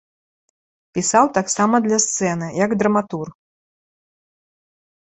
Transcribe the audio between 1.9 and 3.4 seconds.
сцэны, як драматург.